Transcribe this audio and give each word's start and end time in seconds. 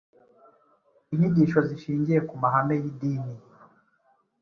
Inyigisho 1.11 1.59
zishingiye 1.67 2.19
ku 2.27 2.35
mahame 2.41 2.75
y’idini 2.81 3.33